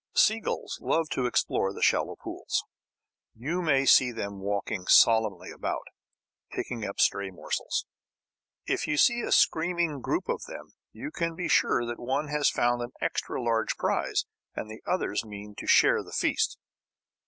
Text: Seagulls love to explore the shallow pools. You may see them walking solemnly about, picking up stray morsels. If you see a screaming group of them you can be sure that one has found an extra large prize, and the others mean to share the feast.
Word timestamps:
Seagulls 0.15 0.79
love 0.81 1.09
to 1.09 1.27
explore 1.27 1.71
the 1.71 1.83
shallow 1.83 2.15
pools. 2.15 2.63
You 3.35 3.61
may 3.61 3.85
see 3.85 4.11
them 4.11 4.39
walking 4.39 4.87
solemnly 4.87 5.51
about, 5.51 5.85
picking 6.51 6.83
up 6.83 6.99
stray 6.99 7.29
morsels. 7.29 7.85
If 8.65 8.87
you 8.87 8.97
see 8.97 9.21
a 9.21 9.31
screaming 9.31 10.01
group 10.01 10.27
of 10.27 10.45
them 10.47 10.73
you 10.91 11.11
can 11.11 11.35
be 11.35 11.47
sure 11.47 11.85
that 11.85 11.99
one 11.99 12.29
has 12.29 12.49
found 12.49 12.81
an 12.81 12.93
extra 12.99 13.39
large 13.39 13.77
prize, 13.77 14.25
and 14.55 14.71
the 14.71 14.81
others 14.87 15.23
mean 15.23 15.53
to 15.59 15.67
share 15.67 16.01
the 16.01 16.11
feast. 16.13 16.57